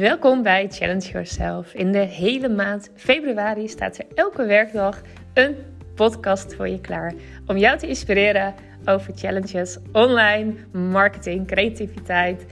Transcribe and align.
Welkom 0.00 0.42
bij 0.42 0.68
Challenge 0.70 1.10
Yourself. 1.10 1.74
In 1.74 1.92
de 1.92 1.98
hele 1.98 2.48
maand 2.48 2.90
februari 2.94 3.68
staat 3.68 3.98
er 3.98 4.06
elke 4.14 4.44
werkdag 4.44 5.02
een 5.34 5.56
podcast 5.94 6.54
voor 6.54 6.68
je 6.68 6.80
klaar 6.80 7.12
om 7.46 7.56
jou 7.56 7.78
te 7.78 7.86
inspireren 7.86 8.54
over 8.84 9.12
challenges, 9.16 9.78
online, 9.92 10.54
marketing, 10.72 11.46
creativiteit 11.46 12.46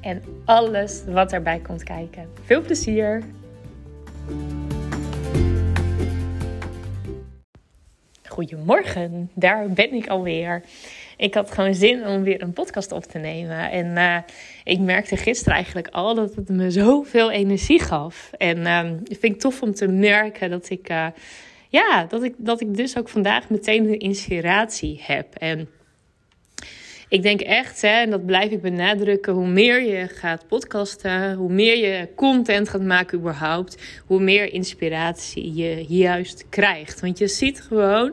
en 0.00 0.22
alles 0.44 1.04
wat 1.04 1.32
erbij 1.32 1.58
komt 1.58 1.82
kijken. 1.82 2.28
Veel 2.44 2.62
plezier! 2.62 3.22
Goedemorgen, 8.28 9.30
daar 9.34 9.68
ben 9.70 9.92
ik 9.92 10.08
alweer. 10.08 10.62
Ik 11.18 11.34
had 11.34 11.50
gewoon 11.50 11.74
zin 11.74 12.06
om 12.06 12.22
weer 12.22 12.42
een 12.42 12.52
podcast 12.52 12.92
op 12.92 13.04
te 13.04 13.18
nemen. 13.18 13.70
En 13.70 13.86
uh, 13.86 14.16
ik 14.64 14.78
merkte 14.78 15.16
gisteren 15.16 15.54
eigenlijk 15.54 15.88
al 15.88 16.14
dat 16.14 16.34
het 16.34 16.48
me 16.48 16.70
zoveel 16.70 17.30
energie 17.30 17.80
gaf. 17.80 18.30
En 18.36 18.58
uh, 18.58 18.90
ik 19.04 19.18
vind 19.20 19.32
het 19.32 19.40
tof 19.40 19.62
om 19.62 19.74
te 19.74 19.88
merken 19.88 20.50
dat 20.50 20.70
ik, 20.70 20.90
uh, 20.90 21.06
ja, 21.68 22.06
dat 22.08 22.22
ik, 22.22 22.34
dat 22.36 22.60
ik 22.60 22.76
dus 22.76 22.96
ook 22.96 23.08
vandaag 23.08 23.50
meteen 23.50 23.84
een 23.84 23.98
inspiratie 23.98 25.00
heb. 25.02 25.34
En 25.34 25.68
ik 27.08 27.22
denk 27.22 27.40
echt, 27.40 27.82
hè, 27.82 27.88
en 27.88 28.10
dat 28.10 28.26
blijf 28.26 28.50
ik 28.50 28.62
benadrukken, 28.62 29.32
hoe 29.32 29.48
meer 29.48 29.82
je 29.82 30.08
gaat 30.08 30.46
podcasten, 30.48 31.34
hoe 31.34 31.52
meer 31.52 31.76
je 31.76 32.08
content 32.14 32.68
gaat 32.68 32.82
maken 32.82 33.18
überhaupt, 33.18 34.02
hoe 34.06 34.20
meer 34.20 34.52
inspiratie 34.52 35.54
je 35.54 35.84
juist 35.88 36.44
krijgt. 36.48 37.00
Want 37.00 37.18
je 37.18 37.28
ziet 37.28 37.60
gewoon, 37.60 38.12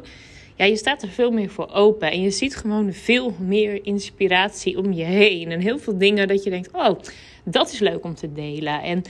ja, 0.55 0.65
je 0.65 0.75
staat 0.75 1.01
er 1.01 1.09
veel 1.09 1.31
meer 1.31 1.49
voor 1.49 1.69
open 1.71 2.11
en 2.11 2.21
je 2.21 2.31
ziet 2.31 2.55
gewoon 2.55 2.93
veel 2.93 3.33
meer 3.39 3.85
inspiratie 3.85 4.77
om 4.77 4.93
je 4.93 5.03
heen. 5.03 5.51
En 5.51 5.59
heel 5.59 5.79
veel 5.79 5.97
dingen 5.97 6.27
dat 6.27 6.43
je 6.43 6.49
denkt, 6.49 6.69
oh, 6.71 6.99
dat 7.43 7.71
is 7.71 7.79
leuk 7.79 8.03
om 8.03 8.15
te 8.15 8.33
delen. 8.33 8.81
En 8.81 9.03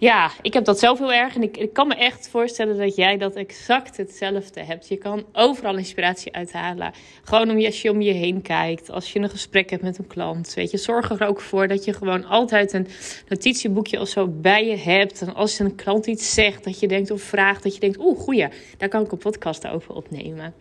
ja, 0.00 0.30
ik 0.42 0.54
heb 0.54 0.64
dat 0.64 0.78
zelf 0.78 0.98
heel 0.98 1.12
erg. 1.12 1.34
En 1.34 1.42
ik, 1.42 1.56
ik 1.56 1.72
kan 1.72 1.88
me 1.88 1.94
echt 1.94 2.28
voorstellen 2.28 2.78
dat 2.78 2.96
jij 2.96 3.16
dat 3.16 3.34
exact 3.34 3.96
hetzelfde 3.96 4.64
hebt. 4.64 4.88
Je 4.88 4.96
kan 4.96 5.24
overal 5.32 5.76
inspiratie 5.76 6.32
uithalen. 6.32 6.92
Gewoon 7.22 7.50
om, 7.50 7.64
als 7.64 7.82
je 7.82 7.90
om 7.90 8.00
je 8.00 8.12
heen 8.12 8.42
kijkt. 8.42 8.90
Als 8.90 9.12
je 9.12 9.18
een 9.18 9.30
gesprek 9.30 9.70
hebt 9.70 9.82
met 9.82 9.98
een 9.98 10.06
klant. 10.06 10.54
Weet 10.54 10.70
je, 10.70 10.76
zorg 10.76 11.10
er 11.10 11.26
ook 11.26 11.40
voor 11.40 11.68
dat 11.68 11.84
je 11.84 11.92
gewoon 11.92 12.24
altijd 12.24 12.72
een 12.72 12.86
notitieboekje 13.28 14.00
of 14.00 14.08
zo 14.08 14.26
bij 14.28 14.66
je 14.66 14.76
hebt. 14.76 15.20
En 15.20 15.34
als 15.34 15.58
een 15.58 15.74
klant 15.74 16.06
iets 16.06 16.34
zegt, 16.34 16.64
dat 16.64 16.80
je 16.80 16.88
denkt 16.88 17.10
of 17.10 17.22
vraagt, 17.22 17.62
dat 17.62 17.74
je 17.74 17.80
denkt: 17.80 17.98
oeh, 17.98 18.18
goeie, 18.18 18.48
daar 18.76 18.88
kan 18.88 19.04
ik 19.04 19.12
een 19.12 19.18
podcast 19.18 19.66
over 19.66 19.94
opnemen. 19.94 20.54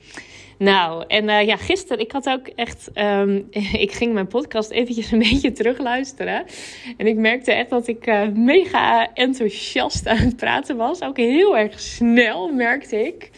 Nou, 0.60 1.04
en 1.08 1.30
uh, 1.30 1.46
ja, 1.46 1.56
gisteren, 1.56 2.00
ik 2.00 2.12
had 2.12 2.30
ook 2.30 2.48
echt, 2.48 2.90
um, 2.96 3.48
ik 3.86 3.92
ging 3.92 4.14
mijn 4.14 4.28
podcast 4.28 4.70
eventjes 4.70 5.12
een 5.12 5.20
beetje 5.30 5.52
terugluisteren. 5.52 6.46
En 6.98 7.08
ik 7.08 7.16
merkte 7.16 7.52
echt 7.52 7.70
dat 7.70 7.88
ik 7.88 8.08
uh, 8.08 8.28
mega 8.28 9.14
enthousiast 9.14 10.08
aan 10.08 10.18
het 10.18 10.36
praten 10.36 10.78
was. 10.78 11.02
Ook 11.02 11.18
heel 11.18 11.58
erg 11.58 11.80
snel, 11.80 12.54
merkte 12.54 13.06
ik. 13.06 13.30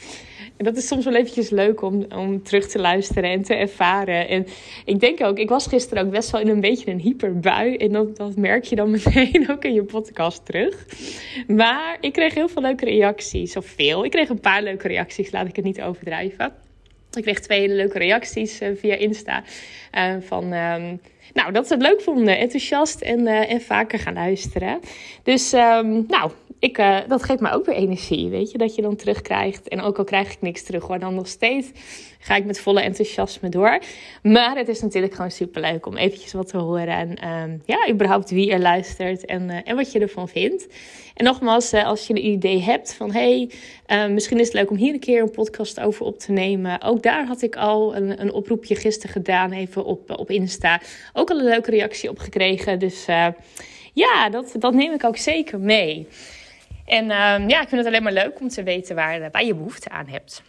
En 0.58 0.66
dat 0.66 0.78
is 0.78 0.88
soms 0.88 1.06
wel 1.06 1.16
eventjes 1.16 1.50
leuk 1.50 1.82
om, 1.82 2.06
om 2.16 2.44
terug 2.44 2.68
te 2.68 2.80
luisteren 2.80 3.30
en 3.30 3.44
te 3.44 3.56
ervaren. 3.56 4.28
En 4.28 4.48
ik 4.86 5.00
denk 5.00 5.24
ook, 5.24 5.38
ik 5.38 5.50
was 5.50 5.68
gisteren 5.68 6.06
ook 6.06 6.12
best 6.12 6.32
wel 6.32 6.42
in 6.42 6.48
een 6.48 6.62
beetje 6.62 6.92
een 6.92 7.00
hyperbui. 7.00 7.76
En 7.76 7.92
dat, 7.92 8.18
dat 8.18 8.36
merk 8.36 8.64
je 8.64 8.76
dan 8.76 8.92
meteen 9.04 9.50
ook 9.50 9.64
in 9.64 9.74
je 9.74 9.84
podcast 9.84 10.46
terug. 10.46 10.86
Maar 11.48 11.98
ik 12.00 12.14
kreeg 12.14 12.34
heel 12.34 12.50
veel 12.50 12.62
leuke 12.62 12.86
reacties. 12.86 13.56
Of 13.58 13.66
veel. 13.66 14.06
Ik 14.06 14.12
kreeg 14.12 14.30
een 14.30 14.40
paar 14.40 14.64
leuke 14.64 14.88
reacties, 14.88 15.32
laat 15.32 15.48
ik 15.48 15.56
het 15.56 15.66
niet 15.66 15.82
overdrijven. 15.82 16.70
Ik 17.14 17.22
kreeg 17.22 17.40
twee 17.40 17.68
leuke 17.68 17.98
reacties 17.98 18.62
uh, 18.62 18.70
via 18.76 18.96
Insta. 18.96 19.44
Uh, 19.94 20.16
van, 20.20 20.54
um, 20.54 21.02
nou, 21.34 21.52
dat 21.52 21.68
ze 21.68 21.74
het 21.74 21.82
leuk 21.82 22.02
vonden, 22.02 22.38
enthousiast 22.38 23.02
en, 23.02 23.20
uh, 23.20 23.52
en 23.52 23.62
vaker 23.62 24.00
gaan 24.00 24.14
luisteren. 24.14 24.80
Dus, 25.24 25.54
um, 25.54 26.06
nou, 26.08 26.32
ik, 26.60 27.04
dat 27.08 27.24
geeft 27.24 27.40
me 27.40 27.52
ook 27.52 27.66
weer 27.66 27.76
energie, 27.76 28.30
weet 28.30 28.52
je, 28.52 28.58
dat 28.58 28.76
je 28.76 28.82
dan 28.82 28.96
terugkrijgt. 28.96 29.68
En 29.68 29.82
ook 29.82 29.98
al 29.98 30.04
krijg 30.04 30.32
ik 30.32 30.42
niks 30.42 30.64
terug 30.64 30.88
hoor, 30.88 31.00
dan 31.00 31.16
nog 31.16 31.28
steeds 31.28 31.72
ga 32.22 32.36
ik 32.36 32.46
met 32.46 32.60
volle 32.60 32.82
enthousiasme 32.82 33.50
door. 33.50 33.80
Maar 34.24 34.58
het 34.58 34.68
is 34.68 34.82
natuurlijk 34.82 35.14
gewoon 35.14 35.32
super 35.32 35.62
leuk 35.62 35.86
om 35.86 35.98
eventjes 35.98 36.34
wat 36.34 36.48
te 36.48 36.58
horen. 36.58 36.88
En 36.88 37.30
um, 37.30 37.62
ja, 37.66 37.90
überhaupt 37.90 38.30
wie 38.30 38.52
er 38.52 38.60
luistert 38.60 39.26
en, 39.26 39.64
en 39.64 39.76
wat 39.76 39.92
je 39.92 40.00
ervan 40.00 40.30
vindt. 40.30 40.68
En 41.14 41.26
nogmaals, 41.26 41.74
als 41.74 42.08
je 42.08 42.14
een 42.14 42.26
idee 42.26 42.62
hebt 42.62 42.94
van 42.94 43.12
hey, 43.12 43.50
uh, 43.88 44.08
misschien 44.08 44.40
is 44.40 44.46
het 44.46 44.56
leuk 44.56 44.70
om 44.70 44.78
hier 44.78 44.94
een 44.94 45.00
keer 45.00 45.22
een 45.22 45.32
podcast 45.32 45.80
over 45.80 46.06
op 46.06 46.20
te 46.20 46.32
nemen. 46.32 46.82
Ook 46.82 47.04
daar 47.04 47.26
had 47.26 47.42
ik 47.42 47.56
al 47.56 47.96
een, 47.96 48.22
een 48.22 48.34
oproepje 48.34 48.76
gisteren 48.76 49.12
gedaan, 49.12 49.52
even 49.52 49.86
op, 49.86 50.20
op 50.20 50.30
Insta. 50.30 50.82
Ook 51.22 51.30
al 51.30 51.40
een 51.40 51.46
leuke 51.46 51.72
reactie 51.72 52.10
op 52.10 52.20
gekregen. 52.20 52.80
Dus 52.80 53.08
uh, 53.08 53.28
ja, 53.94 54.30
dat, 54.30 54.56
dat 54.60 54.74
neem 54.74 54.94
ik 54.94 55.04
ook 55.04 55.18
zeker 55.18 55.60
mee. 55.60 56.08
En 56.86 57.04
uh, 57.04 57.48
ja, 57.48 57.62
ik 57.62 57.68
vind 57.68 57.72
het 57.72 57.86
alleen 57.86 58.04
maar 58.04 58.12
leuk 58.14 58.40
om 58.40 58.48
te 58.48 58.64
weten 58.64 58.96
waar, 58.96 59.32
waar 59.32 59.44
je 59.44 59.56
behoefte 59.56 59.90
aan 59.90 60.08
hebt. 60.08 60.42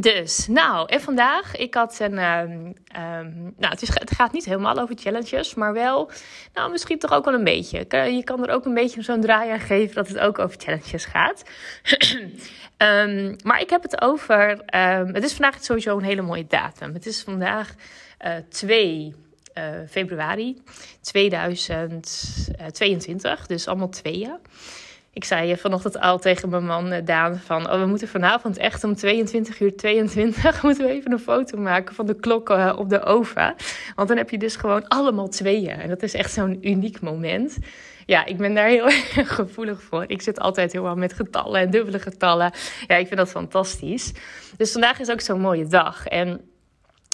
Dus, 0.00 0.46
nou, 0.46 0.88
en 0.88 1.00
vandaag, 1.00 1.56
ik 1.56 1.74
had 1.74 1.98
een, 2.00 2.18
um, 2.18 2.74
um, 2.96 3.54
nou, 3.56 3.72
het, 3.72 3.82
is, 3.82 3.88
het, 3.88 4.10
gaat 4.10 4.32
niet 4.32 4.44
helemaal 4.44 4.78
over 4.78 4.94
challenges, 4.98 5.54
maar 5.54 5.72
wel, 5.72 6.10
nou, 6.54 6.70
misschien 6.70 6.98
toch 6.98 7.12
ook 7.12 7.24
wel 7.24 7.34
een 7.34 7.44
beetje. 7.44 7.78
Je 7.88 8.24
kan 8.24 8.46
er 8.46 8.54
ook 8.54 8.64
een 8.64 8.74
beetje 8.74 9.02
zo'n 9.02 9.20
draai 9.20 9.50
aan 9.50 9.60
geven 9.60 9.94
dat 9.94 10.08
het 10.08 10.18
ook 10.18 10.38
over 10.38 10.60
challenges 10.60 11.04
gaat. 11.04 11.42
maar 13.48 13.60
ik 13.60 13.70
heb 13.70 13.82
het 13.82 14.02
over, 14.02 14.62
het 15.12 15.24
is 15.24 15.32
vandaag 15.32 15.64
sowieso 15.64 15.96
een 15.96 16.04
hele 16.04 16.22
mooie 16.22 16.46
datum. 16.46 16.94
Het 16.94 17.06
is 17.06 17.22
vandaag 17.22 17.74
uh, 18.26 18.32
2 18.48 19.14
uh, 19.54 19.64
februari 19.88 20.62
2022, 21.00 23.46
dus 23.46 23.68
allemaal 23.68 23.88
tweeën. 23.88 24.38
Ik 25.12 25.24
zei 25.24 25.56
vanochtend 25.56 26.00
al 26.00 26.18
tegen 26.18 26.48
mijn 26.48 26.66
man 26.66 27.04
Daan 27.04 27.36
van... 27.36 27.70
Oh, 27.70 27.80
we 27.80 27.86
moeten 27.86 28.08
vanavond 28.08 28.56
echt 28.56 28.84
om 28.84 28.94
22 28.94 29.60
uur 29.60 29.76
22... 29.76 30.62
moeten 30.62 30.84
we 30.84 30.90
even 30.90 31.12
een 31.12 31.18
foto 31.18 31.58
maken 31.58 31.94
van 31.94 32.06
de 32.06 32.14
klokken 32.14 32.76
op 32.76 32.88
de 32.88 33.02
oven. 33.02 33.54
Want 33.94 34.08
dan 34.08 34.16
heb 34.16 34.30
je 34.30 34.38
dus 34.38 34.56
gewoon 34.56 34.88
allemaal 34.88 35.28
tweeën. 35.28 35.80
En 35.80 35.88
dat 35.88 36.02
is 36.02 36.14
echt 36.14 36.32
zo'n 36.32 36.58
uniek 36.60 37.00
moment. 37.00 37.58
Ja, 38.06 38.24
ik 38.24 38.36
ben 38.36 38.54
daar 38.54 38.68
heel 38.68 38.86
erg 39.16 39.34
gevoelig 39.34 39.82
voor. 39.82 40.04
Ik 40.06 40.22
zit 40.22 40.40
altijd 40.40 40.72
heel 40.72 40.94
met 40.94 41.12
getallen 41.12 41.60
en 41.60 41.70
dubbele 41.70 41.98
getallen. 41.98 42.52
Ja, 42.86 42.96
ik 42.96 43.06
vind 43.06 43.18
dat 43.18 43.30
fantastisch. 43.30 44.12
Dus 44.56 44.72
vandaag 44.72 45.00
is 45.00 45.10
ook 45.10 45.20
zo'n 45.20 45.40
mooie 45.40 45.66
dag. 45.66 46.06
En 46.06 46.49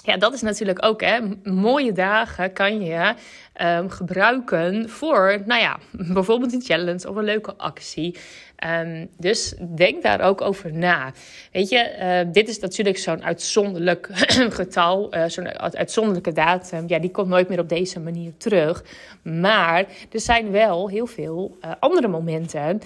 ja, 0.06 0.16
dat 0.16 0.32
is 0.32 0.42
natuurlijk 0.42 0.84
ook, 0.84 1.00
hè. 1.00 1.18
Mooie 1.42 1.92
dagen 1.92 2.52
kan 2.52 2.80
je 2.80 3.14
um, 3.62 3.90
gebruiken 3.90 4.88
voor, 4.88 5.42
nou 5.46 5.60
ja, 5.60 5.78
bijvoorbeeld 5.90 6.52
een 6.52 6.62
challenge 6.62 7.08
of 7.08 7.16
een 7.16 7.24
leuke 7.24 7.54
actie. 7.56 8.16
Um, 8.64 9.08
dus 9.18 9.54
denk 9.74 10.02
daar 10.02 10.20
ook 10.20 10.40
over 10.40 10.72
na. 10.72 11.12
Weet 11.52 11.68
je, 11.68 11.96
uh, 12.00 12.32
dit 12.32 12.48
is 12.48 12.58
natuurlijk 12.58 12.98
zo'n 12.98 13.24
uitzonderlijk 13.24 14.08
getal, 14.60 15.14
uh, 15.14 15.24
zo'n 15.26 15.58
uitzonderlijke 15.58 16.32
datum. 16.32 16.84
Ja, 16.86 16.98
die 16.98 17.10
komt 17.10 17.28
nooit 17.28 17.48
meer 17.48 17.58
op 17.58 17.68
deze 17.68 18.00
manier 18.00 18.32
terug. 18.36 18.84
Maar 19.22 19.84
er 20.12 20.20
zijn 20.20 20.50
wel 20.50 20.88
heel 20.88 21.06
veel 21.06 21.56
uh, 21.64 21.70
andere 21.78 22.08
momenten 22.08 22.80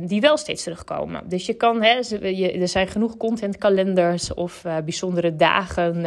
die 0.00 0.20
wel 0.20 0.36
steeds 0.36 0.62
terugkomen. 0.62 1.28
Dus 1.28 1.46
je 1.46 1.54
kan, 1.54 1.82
hè, 1.82 2.00
er 2.60 2.68
zijn 2.68 2.88
genoeg 2.88 3.16
contentkalenders 3.16 4.34
of 4.34 4.62
bijzondere 4.62 5.36
dagen, 5.36 6.06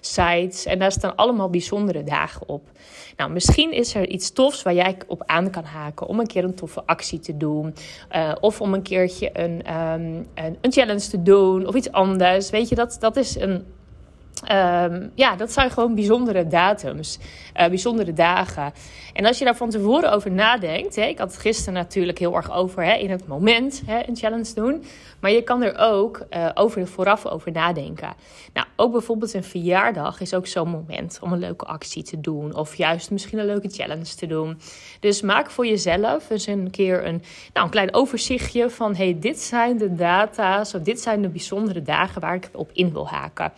sites. 0.00 0.66
En 0.66 0.78
daar 0.78 0.92
staan 0.92 1.16
allemaal 1.16 1.50
bijzondere 1.50 2.04
dagen 2.04 2.48
op. 2.48 2.68
Nou, 3.16 3.32
misschien 3.40 3.72
is 3.72 3.94
er 3.94 4.08
iets 4.08 4.32
tofs 4.32 4.62
waar 4.62 4.74
jij 4.74 4.96
op 5.06 5.22
aan 5.26 5.50
kan 5.50 5.64
haken 5.64 6.06
om 6.06 6.20
een 6.20 6.26
keer 6.26 6.44
een 6.44 6.54
toffe 6.54 6.82
actie 6.86 7.18
te 7.18 7.36
doen. 7.36 7.74
Uh, 8.16 8.32
of 8.40 8.60
om 8.60 8.74
een 8.74 8.82
keertje 8.82 9.30
een, 9.32 9.74
um, 9.74 10.26
een, 10.34 10.56
een, 10.60 10.72
challenge 10.72 11.08
te 11.08 11.22
doen 11.22 11.66
of 11.66 11.74
iets 11.74 11.92
anders. 11.92 12.50
Weet 12.50 12.68
je, 12.68 12.74
dat, 12.74 12.96
dat 13.00 13.16
is 13.16 13.36
een 13.36 13.64
Um, 14.52 15.10
ja, 15.14 15.36
dat 15.36 15.52
zijn 15.52 15.70
gewoon 15.70 15.94
bijzondere 15.94 16.46
datums, 16.46 17.18
uh, 17.56 17.66
bijzondere 17.66 18.12
dagen. 18.12 18.72
En 19.12 19.26
als 19.26 19.38
je 19.38 19.44
daar 19.44 19.56
van 19.56 19.70
tevoren 19.70 20.12
over 20.12 20.30
nadenkt, 20.30 20.96
hè, 20.96 21.02
ik 21.02 21.18
had 21.18 21.30
het 21.30 21.40
gisteren 21.40 21.74
natuurlijk 21.74 22.18
heel 22.18 22.34
erg 22.34 22.52
over 22.52 22.84
hè, 22.84 22.94
in 22.94 23.10
het 23.10 23.26
moment 23.26 23.82
hè, 23.86 24.08
een 24.08 24.16
challenge 24.16 24.54
doen, 24.54 24.84
maar 25.20 25.30
je 25.30 25.42
kan 25.42 25.62
er 25.62 25.78
ook 25.78 26.26
uh, 26.30 26.48
over 26.54 26.86
vooraf 26.86 27.26
over 27.26 27.52
nadenken. 27.52 28.14
Nou, 28.52 28.66
ook 28.76 28.92
bijvoorbeeld 28.92 29.34
een 29.34 29.44
verjaardag 29.44 30.20
is 30.20 30.34
ook 30.34 30.46
zo'n 30.46 30.68
moment 30.68 31.18
om 31.22 31.32
een 31.32 31.38
leuke 31.38 31.64
actie 31.64 32.02
te 32.02 32.20
doen, 32.20 32.54
of 32.54 32.74
juist 32.74 33.10
misschien 33.10 33.38
een 33.38 33.46
leuke 33.46 33.68
challenge 33.68 34.14
te 34.14 34.26
doen. 34.26 34.60
Dus 35.00 35.22
maak 35.22 35.50
voor 35.50 35.66
jezelf 35.66 36.30
eens 36.30 36.46
een 36.46 36.70
keer 36.70 37.06
een, 37.06 37.22
nou, 37.52 37.66
een 37.66 37.72
klein 37.72 37.94
overzichtje 37.94 38.70
van: 38.70 38.94
hey, 38.94 39.16
dit 39.20 39.40
zijn 39.40 39.78
de 39.78 39.94
data's, 39.94 40.74
of 40.74 40.82
dit 40.82 41.00
zijn 41.00 41.22
de 41.22 41.28
bijzondere 41.28 41.82
dagen 41.82 42.20
waar 42.20 42.34
ik 42.34 42.50
op 42.52 42.70
in 42.72 42.92
wil 42.92 43.08
haken. 43.08 43.52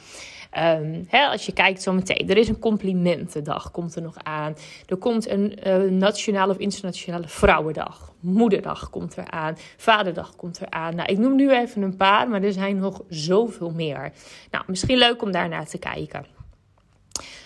Um, 0.59 1.05
hè, 1.09 1.27
als 1.27 1.47
je 1.47 1.53
kijkt 1.53 1.83
zo 1.83 1.93
meteen, 1.93 2.29
er 2.29 2.37
is 2.37 2.49
een 2.49 2.59
complimentendag, 2.59 3.71
komt 3.71 3.97
er 3.97 4.03
nog 4.03 4.17
aan. 4.23 4.57
Er 4.87 4.97
komt 4.97 5.29
een 5.29 5.59
uh, 5.67 5.91
nationale 5.91 6.53
of 6.53 6.59
internationale 6.59 7.29
vrouwendag. 7.29 8.13
Moederdag 8.21 8.91
komt 8.91 9.17
er 9.17 9.31
aan. 9.31 9.57
Vaderdag 9.77 10.37
komt 10.37 10.61
er 10.61 10.71
aan. 10.71 10.95
Nou, 10.95 11.13
ik 11.13 11.19
noem 11.19 11.37
nu 11.37 11.51
even 11.51 11.83
een 11.83 11.97
paar, 11.97 12.29
maar 12.29 12.43
er 12.43 12.53
zijn 12.53 12.79
nog 12.79 13.03
zoveel 13.09 13.71
meer. 13.71 14.13
Nou, 14.51 14.65
misschien 14.67 14.99
leuk 14.99 15.23
om 15.23 15.33
daar 15.33 15.49
naar 15.49 15.67
te 15.67 15.79
kijken. 15.79 16.27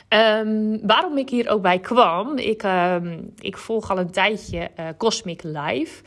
Um, 0.09 0.87
waarom 0.87 1.19
ik 1.19 1.31
hier 1.31 1.49
ook 1.49 1.63
bij 1.63 1.79
kwam, 1.79 2.39
ik, 2.39 2.63
um, 2.63 3.33
ik 3.39 3.57
volg 3.57 3.91
al 3.91 3.99
een 3.99 4.11
tijdje 4.11 4.71
uh, 4.81 4.87
Cosmic 4.97 5.43
Live. 5.43 6.03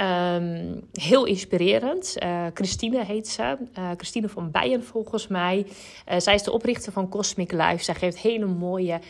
Um, 0.00 0.80
heel 0.92 1.24
inspirerend. 1.24 2.16
Uh, 2.22 2.46
Christine 2.54 3.04
heet 3.04 3.28
ze. 3.28 3.56
Uh, 3.78 3.90
Christine 3.96 4.28
van 4.28 4.50
Bijen 4.50 4.84
volgens 4.84 5.26
mij. 5.26 5.66
Uh, 5.66 6.18
zij 6.18 6.34
is 6.34 6.42
de 6.42 6.52
oprichter 6.52 6.92
van 6.92 7.08
Cosmic 7.08 7.52
Life. 7.52 7.84
Zij 7.84 7.94
geeft 7.94 8.18
hele 8.18 8.46
mooie 8.46 9.00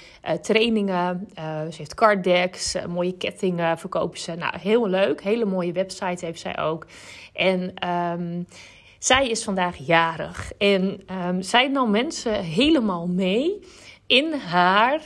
trainingen. 0.42 1.28
ze 1.70 1.74
heeft 1.76 1.94
card 1.94 2.24
decks, 2.24 2.76
mooie 2.88 3.16
kettingen 3.16 3.78
verkopen 3.78 4.18
ze. 4.18 4.34
Nou, 4.34 4.58
heel 4.58 4.88
leuk. 4.88 5.22
Hele 5.22 5.44
mooie 5.44 5.72
website 5.72 6.24
heeft 6.24 6.40
zij 6.40 6.58
ook. 6.58 6.86
En 7.32 7.88
um, 7.88 8.46
zij 8.98 9.28
is 9.28 9.44
vandaag 9.44 9.76
jarig. 9.76 10.52
En 10.58 11.00
um, 11.26 11.42
zij 11.42 11.68
nam 11.68 11.90
mensen 11.90 12.42
helemaal 12.42 13.06
mee 13.06 13.60
in 14.06 14.32
haar 14.32 15.00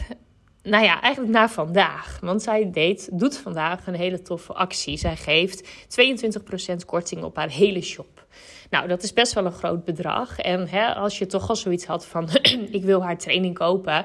nou 0.63 0.85
ja, 0.85 1.01
eigenlijk 1.01 1.33
naar 1.33 1.51
vandaag. 1.51 2.19
Want 2.21 2.43
zij 2.43 2.71
deed, 2.71 3.09
doet 3.13 3.37
vandaag 3.37 3.87
een 3.87 3.95
hele 3.95 4.23
toffe 4.23 4.53
actie. 4.53 4.97
Zij 4.97 5.17
geeft 5.17 5.63
22% 5.63 6.85
korting 6.87 7.23
op 7.23 7.37
haar 7.37 7.51
hele 7.51 7.83
shop. 7.83 8.27
Nou, 8.71 8.89
dat 8.89 9.03
is 9.03 9.13
best 9.13 9.33
wel 9.33 9.45
een 9.45 9.53
groot 9.53 9.85
bedrag. 9.85 10.39
En 10.39 10.69
hè, 10.69 10.95
als 10.95 11.19
je 11.19 11.27
toch 11.27 11.49
al 11.49 11.57
zoiets 11.57 11.87
had 11.87 12.07
van: 12.07 12.29
ik 12.79 12.85
wil 12.85 13.05
haar 13.05 13.19
training 13.19 13.55
kopen. 13.55 14.05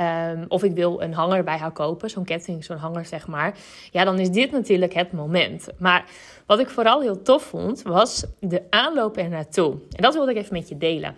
Um, 0.00 0.44
of 0.48 0.62
ik 0.62 0.72
wil 0.72 1.02
een 1.02 1.12
hanger 1.12 1.44
bij 1.44 1.56
haar 1.56 1.72
kopen, 1.72 2.10
zo'n 2.10 2.24
ketting, 2.24 2.64
zo'n 2.64 2.76
hanger 2.76 3.04
zeg 3.04 3.26
maar. 3.26 3.56
Ja, 3.90 4.04
dan 4.04 4.18
is 4.18 4.30
dit 4.30 4.50
natuurlijk 4.50 4.94
het 4.94 5.12
moment. 5.12 5.68
Maar 5.78 6.04
wat 6.46 6.58
ik 6.58 6.68
vooral 6.68 7.00
heel 7.00 7.22
tof 7.22 7.42
vond, 7.42 7.82
was 7.82 8.24
de 8.40 8.62
aanloop 8.70 9.16
er 9.16 9.28
naartoe. 9.28 9.72
En 9.72 10.02
dat 10.02 10.14
wilde 10.14 10.30
ik 10.30 10.36
even 10.36 10.52
met 10.52 10.68
je 10.68 10.78
delen. 10.78 11.16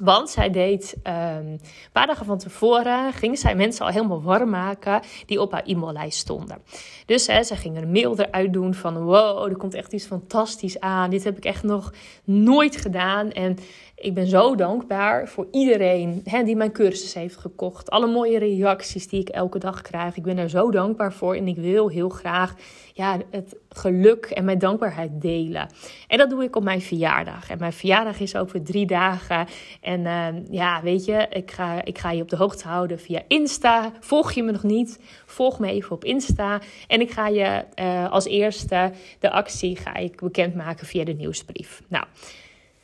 Want 0.00 0.30
zij 0.30 0.50
deed 0.50 0.96
um, 1.02 1.12
een 1.14 1.60
paar 1.92 2.06
dagen 2.06 2.26
van 2.26 2.38
tevoren, 2.38 3.12
ging 3.12 3.38
zij 3.38 3.54
mensen 3.54 3.86
al 3.86 3.92
helemaal 3.92 4.22
warm 4.22 4.50
maken 4.50 5.02
die 5.26 5.40
op 5.40 5.52
haar 5.52 5.62
e-maillijst 5.64 6.18
stonden. 6.18 6.58
Dus 7.06 7.26
hè, 7.26 7.42
ze 7.42 7.56
gingen 7.56 7.82
een 7.82 7.92
mail 7.92 8.18
eruit 8.18 8.52
doen 8.52 8.74
van 8.74 9.02
wow, 9.02 9.48
er 9.48 9.56
komt 9.56 9.74
echt 9.74 9.92
iets 9.92 10.06
fantastisch 10.06 10.80
aan. 10.80 11.10
Dit 11.10 11.24
heb 11.24 11.36
ik 11.36 11.44
echt 11.44 11.62
nog 11.62 11.92
nooit 12.24 12.76
gedaan. 12.76 13.30
En 13.32 13.56
ik 14.00 14.14
ben 14.14 14.26
zo 14.26 14.54
dankbaar 14.54 15.28
voor 15.28 15.46
iedereen 15.50 16.20
hè, 16.24 16.42
die 16.42 16.56
mijn 16.56 16.72
cursus 16.72 17.14
heeft 17.14 17.36
gekocht. 17.36 17.90
Alle 17.90 18.06
mooie 18.06 18.38
reacties 18.38 19.08
die 19.08 19.20
ik 19.20 19.28
elke 19.28 19.58
dag 19.58 19.82
krijg. 19.82 20.16
Ik 20.16 20.22
ben 20.22 20.38
er 20.38 20.50
zo 20.50 20.70
dankbaar 20.70 21.12
voor 21.12 21.34
en 21.34 21.48
ik 21.48 21.56
wil 21.56 21.88
heel 21.88 22.08
graag 22.08 22.54
ja, 22.92 23.18
het 23.30 23.56
geluk 23.68 24.24
en 24.24 24.44
mijn 24.44 24.58
dankbaarheid 24.58 25.10
delen. 25.20 25.68
En 26.06 26.18
dat 26.18 26.30
doe 26.30 26.42
ik 26.42 26.56
op 26.56 26.62
mijn 26.62 26.80
verjaardag. 26.80 27.50
En 27.50 27.58
mijn 27.58 27.72
verjaardag 27.72 28.20
is 28.20 28.36
over 28.36 28.62
drie 28.62 28.86
dagen. 28.86 29.46
En 29.80 30.00
uh, 30.00 30.26
ja, 30.50 30.82
weet 30.82 31.04
je, 31.04 31.26
ik 31.30 31.50
ga, 31.50 31.84
ik 31.84 31.98
ga 31.98 32.10
je 32.10 32.22
op 32.22 32.28
de 32.28 32.36
hoogte 32.36 32.68
houden 32.68 33.00
via 33.00 33.22
Insta. 33.28 33.92
Volg 34.00 34.32
je 34.32 34.42
me 34.42 34.52
nog 34.52 34.62
niet? 34.62 35.00
Volg 35.26 35.58
me 35.58 35.70
even 35.70 35.90
op 35.90 36.04
Insta. 36.04 36.60
En 36.86 37.00
ik 37.00 37.10
ga 37.10 37.28
je 37.28 37.64
uh, 37.80 38.10
als 38.10 38.24
eerste 38.24 38.92
de 39.18 39.30
actie 39.30 39.76
ga 39.76 39.94
ik 39.94 40.20
bekendmaken 40.20 40.86
via 40.86 41.04
de 41.04 41.14
nieuwsbrief. 41.14 41.82
Nou. 41.88 42.04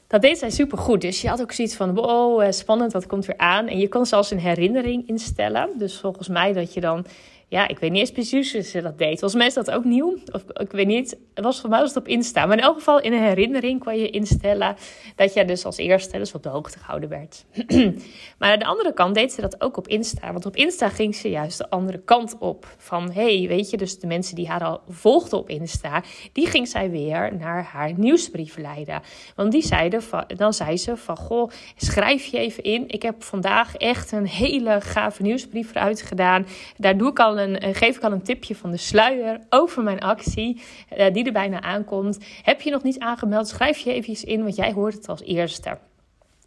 Dat 0.06 0.23
deed 0.23 0.39
zij 0.39 0.51
super 0.51 0.79
goed. 0.79 1.01
Dus 1.01 1.23
je 1.23 1.29
had 1.29 1.41
ook 1.41 1.53
zoiets 1.53 1.77
van: 1.77 1.95
wow, 1.95 2.41
eh, 2.41 2.51
spannend, 2.51 2.93
wat 2.93 3.06
komt 3.06 3.27
weer 3.27 3.39
aan? 3.39 3.67
En 3.67 3.79
je 3.79 3.89
kon 3.89 4.06
zelfs 4.06 4.31
een 4.31 4.39
herinnering 4.39 5.09
instellen. 5.09 5.69
Dus 5.79 5.99
volgens 5.99 6.29
mij 6.29 6.53
dat 6.53 6.75
je 6.75 6.81
dan 6.81 7.06
ja, 7.55 7.69
ik 7.69 7.79
weet 7.79 7.91
niet 7.91 8.01
eens 8.01 8.11
precies 8.11 8.53
hoe 8.53 8.62
ze 8.62 8.83
dat 8.83 8.99
deed. 8.99 9.19
Volgens 9.19 9.35
mij 9.35 9.65
dat 9.65 9.71
ook 9.71 9.85
nieuw. 9.85 10.17
Of 10.33 10.45
ik 10.53 10.71
weet 10.71 10.87
niet. 10.87 11.17
Het 11.35 11.45
was 11.45 11.61
voor 11.61 11.71
mij 11.71 11.81
was 11.81 11.89
het 11.89 11.99
op 11.99 12.09
Insta. 12.09 12.47
Maar 12.47 12.56
in 12.56 12.62
elk 12.62 12.75
geval 12.75 13.01
in 13.01 13.12
een 13.12 13.23
herinnering 13.23 13.85
kon 13.85 13.97
je 13.97 14.11
instellen 14.11 14.77
dat 15.17 15.35
jij 15.35 15.45
dus 15.45 15.65
als 15.65 15.77
eerste 15.77 16.19
dus 16.19 16.35
op 16.35 16.43
de 16.43 16.49
hoogte 16.49 16.79
gehouden 16.79 17.09
werd. 17.09 17.45
maar 18.39 18.53
aan 18.53 18.59
de 18.59 18.65
andere 18.65 18.93
kant 18.95 19.15
deed 19.15 19.33
ze 19.33 19.41
dat 19.41 19.61
ook 19.61 19.77
op 19.77 19.89
Insta. 19.89 20.33
Want 20.33 20.47
op 20.47 20.56
Insta 20.56 20.89
ging 20.89 21.15
ze 21.15 21.31
juist 21.31 21.59
de 21.59 21.71
andere 21.71 21.99
kant 21.99 22.37
op. 22.39 22.67
Van 22.77 23.12
hey, 23.12 23.45
weet 23.49 23.71
je, 23.71 23.77
dus 23.77 23.99
de 23.99 24.06
mensen 24.06 24.35
die 24.35 24.49
haar 24.49 24.65
al 24.65 24.81
volgden 24.89 25.39
op 25.39 25.49
Insta, 25.49 26.03
die 26.33 26.47
ging 26.47 26.69
zij 26.69 26.91
weer 26.91 27.37
naar 27.39 27.65
haar 27.65 27.93
nieuwsbrief 27.97 28.56
leiden. 28.56 29.03
Want 29.37 29.53
die 29.53 29.62
zeiden 29.62 30.03
van, 30.03 30.25
dan 30.27 30.53
zei 30.53 30.77
ze 30.77 30.97
van 30.97 31.17
goh, 31.17 31.51
schrijf 31.77 32.25
je 32.25 32.39
even 32.39 32.62
in. 32.62 32.85
Ik 32.89 33.03
heb 33.03 33.23
vandaag 33.23 33.77
echt 33.77 34.12
een 34.12 34.27
hele 34.27 34.81
gave 34.81 35.23
nieuwsbrief 35.23 35.75
eruit 35.75 36.03
gedaan. 36.03 36.47
Daar 36.77 36.97
doe 36.97 37.11
ik 37.11 37.19
al 37.19 37.39
een, 37.39 37.44
eh, 37.52 37.75
geef 37.75 37.96
ik 37.96 38.02
al 38.02 38.12
een 38.12 38.23
tipje 38.23 38.56
van 38.56 38.70
de 38.70 38.76
sluier 38.76 39.41
over 39.49 39.82
mijn 39.82 40.00
actie, 40.00 40.62
uh, 40.96 41.12
die 41.12 41.25
er 41.25 41.32
bijna 41.32 41.61
aankomt. 41.61 42.19
Heb 42.43 42.61
je 42.61 42.70
nog 42.70 42.82
niet 42.82 42.99
aangemeld? 42.99 43.49
Schrijf 43.49 43.79
je 43.79 43.93
even 43.93 44.29
in, 44.29 44.43
want 44.43 44.56
jij 44.56 44.73
hoort 44.73 44.94
het 44.94 45.08
als 45.08 45.23
eerste. 45.23 45.79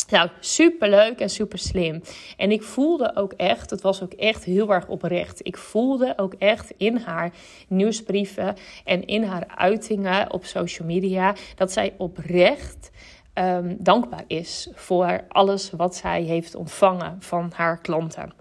Nou, 0.09 0.29
super 0.39 0.89
leuk 0.89 1.19
en 1.19 1.29
super 1.29 1.59
slim. 1.59 2.01
En 2.38 2.51
ik 2.51 2.63
voelde 2.63 3.15
ook 3.15 3.33
echt, 3.33 3.69
het 3.69 3.81
was 3.81 4.03
ook 4.03 4.13
echt 4.13 4.44
heel 4.44 4.73
erg 4.73 4.88
oprecht. 4.88 5.39
Ik 5.44 5.57
voelde 5.57 6.13
ook 6.17 6.33
echt 6.33 6.73
in 6.77 6.97
haar 6.97 7.33
nieuwsbrieven 7.67 8.55
en 8.83 9.05
in 9.05 9.23
haar 9.23 9.47
uitingen 9.55 10.33
op 10.33 10.45
social 10.45 10.88
media 10.88 11.35
dat 11.55 11.71
zij 11.71 11.94
oprecht 11.97 12.89
um, 13.39 13.75
dankbaar 13.79 14.23
is 14.27 14.69
voor 14.73 15.25
alles 15.27 15.71
wat 15.71 15.95
zij 15.95 16.21
heeft 16.21 16.55
ontvangen 16.55 17.17
van 17.19 17.51
haar 17.55 17.81
klanten. 17.81 18.33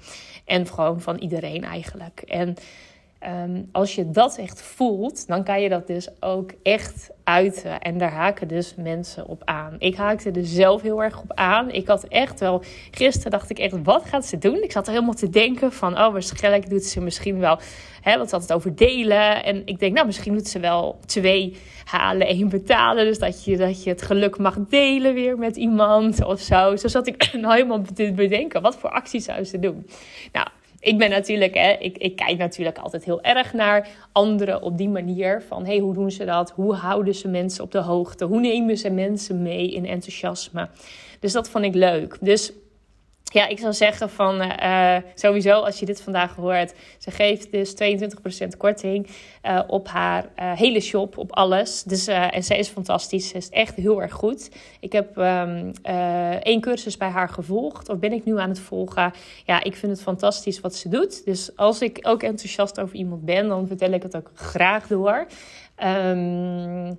En 0.45 0.67
gewoon 0.67 1.01
van 1.01 1.17
iedereen 1.19 1.65
eigenlijk. 1.65 2.21
En 2.21 2.55
um, 3.25 3.69
als 3.73 3.95
je 3.95 4.11
dat 4.11 4.39
echt 4.39 4.63
voelt, 4.63 5.27
dan 5.27 5.45
kan 5.45 5.61
je 5.61 5.69
dat 5.69 5.87
dus 5.87 6.09
ook 6.21 6.53
echt 6.63 7.11
uiten. 7.25 7.81
En 7.81 7.99
daar 7.99 8.13
haken 8.13 8.49
dus 8.49 8.75
mensen 8.75 9.27
op 9.27 9.43
aan. 9.45 9.77
Ik 9.79 9.97
haakte 9.97 10.31
er 10.31 10.47
zelf 10.47 10.83
heel 10.83 11.03
erg 11.03 11.23
op 11.23 11.33
aan. 11.35 11.71
Ik 11.71 11.87
had 11.87 12.05
echt 12.05 12.41
wel, 12.41 12.63
gisteren 12.91 13.31
dacht 13.31 13.51
ik 13.51 13.59
echt, 13.59 13.83
wat 13.83 14.05
gaat 14.05 14.27
ze 14.27 14.39
doen? 14.39 14.63
Ik 14.63 14.73
zat 14.73 14.87
er 14.87 14.93
helemaal 14.93 15.15
te 15.15 15.29
denken 15.29 15.73
van, 15.73 15.99
oh 15.99 16.13
waarschijnlijk 16.13 16.71
doet 16.71 16.85
ze 16.85 17.01
misschien 17.01 17.39
wel, 17.39 17.59
hè, 18.01 18.19
wat 18.19 18.31
had 18.31 18.43
het 18.43 18.53
over 18.53 18.75
delen. 18.75 19.45
En 19.45 19.63
ik 19.65 19.79
denk, 19.79 19.95
nou 19.95 20.07
misschien 20.07 20.35
doet 20.35 20.49
ze 20.49 20.61
wel 20.61 20.99
twee 21.07 21.57
halen, 21.85 22.27
één 22.27 22.49
betalen. 22.49 23.05
Dus 23.05 23.19
dat 23.19 23.45
je, 23.45 23.57
dat 23.57 23.85
je 23.85 23.91
het 23.91 24.03
geluk 24.03 24.39
mag 24.39 24.57
delen 24.69 25.15
weer 25.15 25.39
met 25.39 25.57
iemand 25.57 26.25
of 26.25 26.41
zo. 26.41 26.77
Zo 26.77 26.89
zat 26.89 27.07
ik 27.07 27.33
nou 27.41 27.55
helemaal 27.55 27.83
te 27.95 28.13
bedenken, 28.13 28.63
wat 28.63 28.77
voor 28.77 28.91
actie 28.91 29.21
zou 29.21 29.45
ze 29.45 29.59
doen? 29.59 29.87
Nou, 30.33 30.47
ik 30.87 30.99
ben 30.99 31.11
natuurlijk, 31.11 31.55
hè, 31.55 31.73
ik, 31.79 31.99
ik 31.99 32.17
kijk 32.17 32.39
natuurlijk 32.39 32.79
altijd 32.79 33.05
heel 33.05 33.23
erg 33.23 33.53
naar 33.53 33.89
anderen 34.13 34.63
op 34.63 34.79
die 34.79 34.89
manier. 34.89 35.43
Van 35.43 35.67
hey, 35.67 35.79
hoe 35.79 35.95
doen 35.95 36.11
ze 36.11 36.25
dat? 36.25 36.51
Hoe 36.51 36.75
houden 36.75 37.15
ze 37.15 37.29
mensen 37.29 37.65
op 37.65 37.73
de 37.73 37.79
hoogte? 37.79 38.25
Hoe 38.25 38.41
nemen 38.41 38.77
ze 38.79 38.91
mensen 38.91 39.43
mee 39.43 39.73
in 39.73 39.87
enthousiasme? 39.87 40.69
Dus 41.21 41.33
dat 41.33 41.49
vond 41.49 41.65
ik 41.65 41.75
leuk. 41.75 42.17
Dus 42.21 42.53
ja, 43.37 43.47
ik 43.49 43.59
zou 43.59 43.73
zeggen 43.73 44.11
van 44.11 44.43
uh, 44.43 44.97
sowieso 45.15 45.61
als 45.61 45.79
je 45.79 45.87
dit 45.87 46.01
vandaag 46.01 46.35
hoort. 46.35 46.75
Ze 46.99 47.11
geeft 47.11 47.53
dus 47.53 47.75
22% 47.75 48.57
korting 48.57 49.07
uh, 49.43 49.61
op 49.67 49.89
haar 49.89 50.29
hele 50.37 50.81
shop, 50.81 51.19
op 51.19 51.33
alles. 51.33 51.83
Dus, 51.83 52.07
en 52.07 52.45
zij 52.45 52.59
is 52.59 52.69
fantastisch. 52.69 53.29
Ze 53.29 53.37
is 53.37 53.49
echt 53.49 53.75
heel 53.75 54.03
erg 54.03 54.13
goed. 54.13 54.51
Ik 54.81 54.93
heb 54.93 55.17
um, 55.17 55.73
één 56.43 56.61
cursus 56.61 56.97
bij 56.97 57.09
haar 57.09 57.29
gevolgd. 57.29 57.89
Of 57.89 57.99
ben 57.99 58.13
ik 58.13 58.25
nu 58.25 58.39
aan 58.39 58.49
het 58.49 58.61
volgen. 58.61 59.13
Ja, 59.45 59.63
ik 59.63 59.77
vind 59.77 59.93
het 59.93 60.03
fantastisch 60.03 60.61
wat 60.61 60.75
ze 60.75 60.89
doet. 60.89 61.25
Dus 61.25 61.57
als 61.57 61.81
ik 61.81 61.99
ook 62.03 62.23
enthousiast 62.23 62.81
over 62.81 62.97
iemand 62.97 63.25
ben, 63.25 63.49
dan 63.49 63.67
vertel 63.67 63.91
ik 63.91 64.03
het 64.03 64.17
ook 64.17 64.31
graag 64.35 64.87
door. 64.87 65.27
Um, 65.85 66.99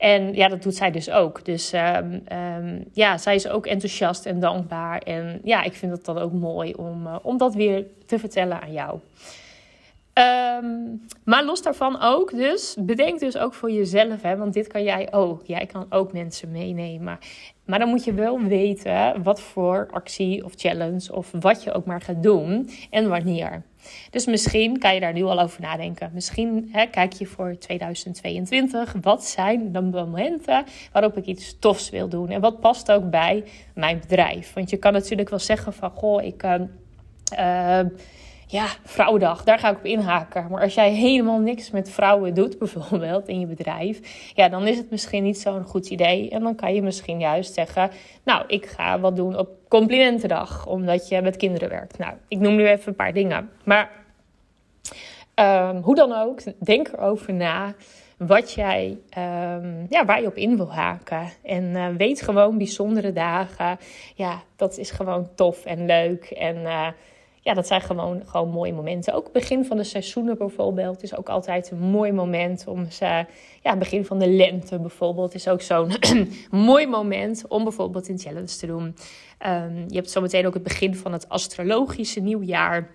en 0.00 0.34
ja, 0.34 0.48
dat 0.48 0.62
doet 0.62 0.74
zij 0.74 0.90
dus 0.90 1.10
ook. 1.10 1.44
Dus 1.44 1.72
um, 1.72 2.22
um, 2.32 2.84
ja, 2.92 3.18
zij 3.18 3.34
is 3.34 3.48
ook 3.48 3.66
enthousiast 3.66 4.26
en 4.26 4.40
dankbaar. 4.40 4.98
En 4.98 5.40
ja, 5.44 5.62
ik 5.62 5.72
vind 5.72 5.92
het 5.92 6.04
dan 6.04 6.18
ook 6.18 6.32
mooi 6.32 6.72
om, 6.74 7.06
uh, 7.06 7.16
om 7.22 7.38
dat 7.38 7.54
weer 7.54 7.86
te 8.06 8.18
vertellen 8.18 8.60
aan 8.60 8.72
jou. 8.72 8.98
Um, 10.14 11.00
maar 11.24 11.44
los 11.44 11.62
daarvan 11.62 12.00
ook, 12.00 12.30
dus 12.30 12.76
bedenk 12.78 13.18
dus 13.18 13.38
ook 13.38 13.54
voor 13.54 13.70
jezelf, 13.70 14.22
hè, 14.22 14.36
want 14.36 14.52
dit 14.52 14.66
kan 14.66 14.82
jij 14.82 15.12
ook. 15.12 15.46
Jij 15.46 15.66
kan 15.66 15.86
ook 15.90 16.12
mensen 16.12 16.50
meenemen. 16.50 17.18
Maar 17.64 17.78
dan 17.78 17.88
moet 17.88 18.04
je 18.04 18.12
wel 18.12 18.40
weten 18.40 19.22
wat 19.22 19.40
voor 19.40 19.88
actie 19.90 20.44
of 20.44 20.52
challenge 20.56 21.14
of 21.14 21.30
wat 21.40 21.62
je 21.62 21.72
ook 21.72 21.84
maar 21.84 22.00
gaat 22.00 22.22
doen 22.22 22.70
en 22.90 23.08
wanneer. 23.08 23.62
Dus 24.10 24.26
misschien 24.26 24.78
kan 24.78 24.94
je 24.94 25.00
daar 25.00 25.12
nu 25.12 25.22
al 25.22 25.40
over 25.40 25.60
nadenken. 25.60 26.10
Misschien 26.14 26.68
hè, 26.72 26.86
kijk 26.86 27.12
je 27.12 27.26
voor 27.26 27.56
2022. 27.58 28.94
Wat 29.00 29.24
zijn 29.24 29.72
de 29.72 29.80
momenten 29.80 30.64
waarop 30.92 31.16
ik 31.16 31.26
iets 31.26 31.58
tofs 31.58 31.90
wil 31.90 32.08
doen? 32.08 32.30
En 32.30 32.40
wat 32.40 32.60
past 32.60 32.92
ook 32.92 33.10
bij 33.10 33.44
mijn 33.74 34.00
bedrijf? 34.00 34.52
Want 34.52 34.70
je 34.70 34.76
kan 34.76 34.92
natuurlijk 34.92 35.30
wel 35.30 35.38
zeggen 35.38 35.72
van... 35.72 35.90
Goh, 35.90 36.22
ik... 36.22 36.42
Uh, 36.42 36.54
uh, 37.38 37.80
ja, 38.50 38.66
vrouwendag, 38.84 39.44
daar 39.44 39.58
ga 39.58 39.70
ik 39.70 39.76
op 39.76 39.84
inhaken. 39.84 40.46
Maar 40.50 40.62
als 40.62 40.74
jij 40.74 40.90
helemaal 40.92 41.38
niks 41.38 41.70
met 41.70 41.90
vrouwen 41.90 42.34
doet, 42.34 42.58
bijvoorbeeld 42.58 43.28
in 43.28 43.40
je 43.40 43.46
bedrijf, 43.46 44.00
ja, 44.34 44.48
dan 44.48 44.66
is 44.66 44.76
het 44.76 44.90
misschien 44.90 45.22
niet 45.22 45.40
zo'n 45.40 45.64
goed 45.64 45.88
idee. 45.88 46.30
En 46.30 46.42
dan 46.42 46.54
kan 46.54 46.74
je 46.74 46.82
misschien 46.82 47.18
juist 47.18 47.54
zeggen: 47.54 47.90
Nou, 48.24 48.44
ik 48.46 48.66
ga 48.66 49.00
wat 49.00 49.16
doen 49.16 49.38
op 49.38 49.48
complimentendag, 49.68 50.66
omdat 50.66 51.08
je 51.08 51.22
met 51.22 51.36
kinderen 51.36 51.68
werkt. 51.68 51.98
Nou, 51.98 52.14
ik 52.28 52.38
noem 52.38 52.56
nu 52.56 52.66
even 52.66 52.88
een 52.88 52.94
paar 52.94 53.12
dingen. 53.12 53.50
Maar 53.64 53.90
um, 55.34 55.82
hoe 55.82 55.94
dan 55.94 56.12
ook, 56.12 56.40
denk 56.58 56.88
erover 56.88 57.34
na 57.34 57.74
wat 58.16 58.52
jij, 58.52 58.98
um, 59.18 59.86
ja, 59.88 60.04
waar 60.04 60.20
je 60.20 60.26
op 60.26 60.36
in 60.36 60.56
wil 60.56 60.72
haken. 60.72 61.32
En 61.42 61.64
uh, 61.64 61.86
weet 61.96 62.22
gewoon 62.22 62.58
bijzondere 62.58 63.12
dagen. 63.12 63.78
Ja, 64.14 64.42
dat 64.56 64.78
is 64.78 64.90
gewoon 64.90 65.28
tof 65.34 65.64
en 65.64 65.86
leuk. 65.86 66.24
En 66.24 66.56
uh, 66.56 66.88
ja, 67.40 67.54
dat 67.54 67.66
zijn 67.66 67.80
gewoon, 67.80 68.22
gewoon 68.26 68.48
mooie 68.48 68.72
momenten. 68.72 69.14
Ook 69.14 69.32
begin 69.32 69.64
van 69.64 69.76
de 69.76 69.84
seizoenen 69.84 70.38
bijvoorbeeld 70.38 71.02
is 71.02 71.16
ook 71.16 71.28
altijd 71.28 71.70
een 71.70 71.78
mooi 71.78 72.12
moment 72.12 72.66
om 72.66 72.90
ze. 72.90 73.24
Ja, 73.62 73.76
begin 73.76 74.04
van 74.04 74.18
de 74.18 74.28
lente 74.28 74.78
bijvoorbeeld 74.78 75.34
is 75.34 75.48
ook 75.48 75.62
zo'n 75.62 75.92
mooi 76.50 76.86
moment 76.86 77.44
om 77.48 77.62
bijvoorbeeld 77.62 78.08
een 78.08 78.18
challenge 78.18 78.56
te 78.56 78.66
doen. 78.66 78.96
Um, 79.46 79.84
je 79.88 79.96
hebt 79.96 80.10
zometeen 80.10 80.46
ook 80.46 80.54
het 80.54 80.62
begin 80.62 80.94
van 80.94 81.12
het 81.12 81.28
astrologische 81.28 82.20
nieuwjaar. 82.20 82.90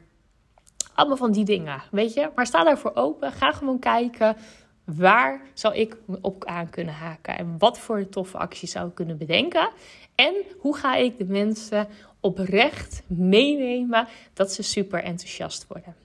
Allemaal 0.94 1.18
van 1.18 1.32
die 1.32 1.46
dingen, 1.46 1.82
weet 1.92 2.14
je. 2.14 2.30
Maar 2.36 2.46
sta 2.46 2.64
daarvoor 2.64 2.92
open. 2.96 3.32
Ga 3.32 3.52
gewoon 3.52 3.80
kijken. 3.80 4.38
Waar 4.86 5.42
zou 5.54 5.76
ik 5.76 5.98
op 6.22 6.46
aan 6.46 6.70
kunnen 6.70 6.94
haken? 6.94 7.38
En 7.38 7.56
wat 7.58 7.80
voor 7.80 8.10
toffe 8.10 8.38
acties 8.38 8.72
zou 8.72 8.88
ik 8.88 8.96
kunnen 8.96 9.18
bedenken? 9.18 9.70
En 10.16 10.34
hoe 10.58 10.78
ga 10.78 10.96
ik 10.96 11.18
de 11.18 11.26
mensen 11.26 11.88
oprecht 12.20 13.04
meenemen 13.08 14.08
dat 14.34 14.52
ze 14.52 14.64
super 14.64 15.04
enthousiast 15.04 15.68
worden? 15.68 15.96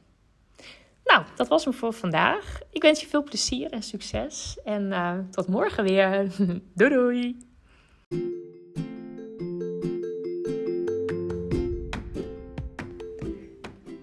Nou, 1.05 1.25
dat 1.37 1.49
was 1.49 1.67
me 1.67 1.73
voor 1.73 1.93
vandaag. 1.93 2.61
Ik 2.71 2.83
wens 2.83 3.01
je 3.01 3.07
veel 3.07 3.23
plezier 3.23 3.71
en 3.71 3.83
succes. 3.83 4.59
En 4.65 4.83
uh, 4.83 5.19
tot 5.31 5.49
morgen 5.49 5.85
weer. 5.85 6.27
doei 6.75 6.91
doei! 6.91 7.37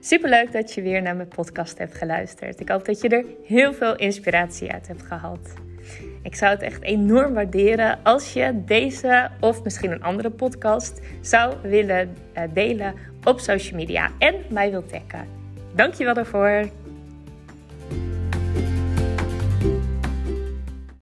Superleuk 0.08 0.52
dat 0.52 0.74
je 0.74 0.82
weer 0.82 1.02
naar 1.02 1.16
mijn 1.16 1.28
podcast 1.28 1.78
hebt 1.78 1.96
geluisterd. 1.96 2.60
Ik 2.60 2.70
hoop 2.70 2.86
dat 2.86 3.02
je 3.02 3.10
er 3.10 3.26
heel 3.44 3.74
veel 3.74 3.96
inspiratie 3.96 4.72
uit 4.72 4.88
hebt 4.88 5.02
gehad. 5.02 5.54
Ik 6.22 6.36
zou 6.36 6.52
het 6.52 6.62
echt 6.62 6.82
enorm 6.82 7.34
waarderen 7.34 8.00
als 8.04 8.34
je 8.34 8.64
deze 8.66 9.30
of 9.40 9.64
misschien 9.64 9.92
een 9.92 10.04
andere 10.04 10.30
podcast 10.30 11.02
zou 11.22 11.56
willen 11.62 12.16
eh, 12.34 12.44
delen 12.54 12.94
op 13.24 13.40
social 13.40 13.80
media 13.80 14.12
en 14.20 14.36
mij 14.50 14.72
wilt 14.72 14.90
taggen. 14.90 15.28
Dankjewel 15.76 16.14
daarvoor. 16.14 16.70